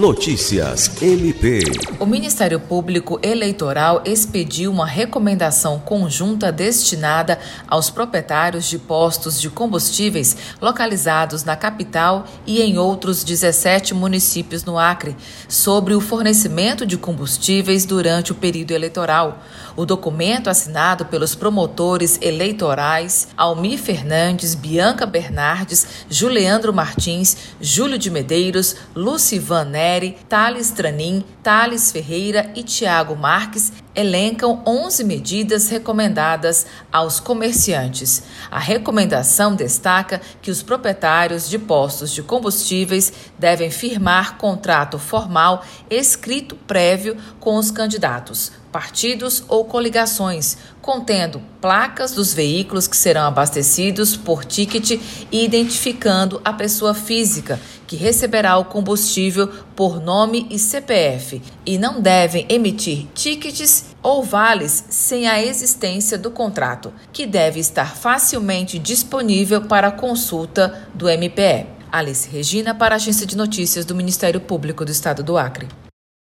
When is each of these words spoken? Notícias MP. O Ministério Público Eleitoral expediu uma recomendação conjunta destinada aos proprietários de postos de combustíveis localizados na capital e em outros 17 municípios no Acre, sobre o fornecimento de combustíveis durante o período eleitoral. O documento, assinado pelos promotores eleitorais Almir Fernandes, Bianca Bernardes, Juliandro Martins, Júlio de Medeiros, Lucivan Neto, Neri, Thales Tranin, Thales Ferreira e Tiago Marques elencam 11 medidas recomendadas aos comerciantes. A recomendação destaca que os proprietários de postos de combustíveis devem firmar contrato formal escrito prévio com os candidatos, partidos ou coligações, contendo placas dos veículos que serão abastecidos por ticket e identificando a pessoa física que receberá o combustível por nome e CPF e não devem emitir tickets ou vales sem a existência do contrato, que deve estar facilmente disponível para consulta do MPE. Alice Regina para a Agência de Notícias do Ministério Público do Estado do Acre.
Notícias 0.00 0.90
MP. 1.02 1.60
O 1.98 2.06
Ministério 2.06 2.58
Público 2.58 3.20
Eleitoral 3.22 4.00
expediu 4.06 4.72
uma 4.72 4.86
recomendação 4.86 5.78
conjunta 5.78 6.50
destinada 6.50 7.38
aos 7.68 7.90
proprietários 7.90 8.64
de 8.64 8.78
postos 8.78 9.38
de 9.38 9.50
combustíveis 9.50 10.34
localizados 10.58 11.44
na 11.44 11.54
capital 11.54 12.24
e 12.46 12.62
em 12.62 12.78
outros 12.78 13.22
17 13.22 13.92
municípios 13.92 14.64
no 14.64 14.78
Acre, 14.78 15.14
sobre 15.46 15.92
o 15.92 16.00
fornecimento 16.00 16.86
de 16.86 16.96
combustíveis 16.96 17.84
durante 17.84 18.32
o 18.32 18.34
período 18.34 18.70
eleitoral. 18.70 19.42
O 19.76 19.84
documento, 19.84 20.48
assinado 20.48 21.04
pelos 21.04 21.34
promotores 21.34 22.18
eleitorais 22.22 23.28
Almir 23.36 23.78
Fernandes, 23.78 24.54
Bianca 24.54 25.04
Bernardes, 25.04 25.86
Juliandro 26.08 26.72
Martins, 26.72 27.36
Júlio 27.60 27.98
de 27.98 28.10
Medeiros, 28.10 28.76
Lucivan 28.96 29.66
Neto, 29.66 29.89
Neri, 29.90 30.16
Thales 30.28 30.70
Tranin, 30.70 31.24
Thales 31.42 31.90
Ferreira 31.90 32.52
e 32.54 32.62
Tiago 32.62 33.16
Marques 33.16 33.72
elencam 33.94 34.62
11 34.66 35.04
medidas 35.04 35.68
recomendadas 35.68 36.66
aos 36.92 37.18
comerciantes. 37.18 38.22
A 38.50 38.58
recomendação 38.58 39.54
destaca 39.54 40.20
que 40.40 40.50
os 40.50 40.62
proprietários 40.62 41.48
de 41.48 41.58
postos 41.58 42.12
de 42.12 42.22
combustíveis 42.22 43.12
devem 43.38 43.70
firmar 43.70 44.36
contrato 44.36 44.98
formal 44.98 45.64
escrito 45.88 46.54
prévio 46.54 47.16
com 47.38 47.56
os 47.56 47.70
candidatos, 47.70 48.52
partidos 48.70 49.42
ou 49.48 49.64
coligações, 49.64 50.56
contendo 50.80 51.42
placas 51.60 52.12
dos 52.12 52.32
veículos 52.32 52.86
que 52.86 52.96
serão 52.96 53.26
abastecidos 53.26 54.16
por 54.16 54.44
ticket 54.44 55.00
e 55.30 55.44
identificando 55.44 56.40
a 56.44 56.52
pessoa 56.52 56.94
física 56.94 57.60
que 57.86 57.96
receberá 57.96 58.56
o 58.56 58.66
combustível 58.66 59.48
por 59.74 60.00
nome 60.00 60.46
e 60.48 60.60
CPF 60.60 61.42
e 61.66 61.76
não 61.76 62.00
devem 62.00 62.46
emitir 62.48 63.08
tickets 63.14 63.79
ou 64.02 64.22
vales 64.22 64.84
sem 64.88 65.26
a 65.26 65.42
existência 65.42 66.16
do 66.16 66.30
contrato, 66.30 66.92
que 67.12 67.26
deve 67.26 67.60
estar 67.60 67.96
facilmente 67.96 68.78
disponível 68.78 69.62
para 69.62 69.90
consulta 69.90 70.88
do 70.94 71.06
MPE. 71.06 71.66
Alice 71.92 72.28
Regina 72.28 72.74
para 72.74 72.94
a 72.94 72.96
Agência 72.96 73.26
de 73.26 73.36
Notícias 73.36 73.84
do 73.84 73.94
Ministério 73.94 74.40
Público 74.40 74.84
do 74.84 74.92
Estado 74.92 75.22
do 75.22 75.36
Acre. 75.36 75.68